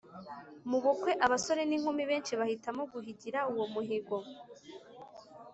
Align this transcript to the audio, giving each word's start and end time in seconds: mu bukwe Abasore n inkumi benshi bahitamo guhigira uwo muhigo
mu 0.69 0.77
bukwe 0.83 1.11
Abasore 1.25 1.61
n 1.65 1.71
inkumi 1.77 2.03
benshi 2.09 2.33
bahitamo 2.39 2.83
guhigira 2.91 3.39
uwo 3.51 3.65
muhigo 3.73 4.17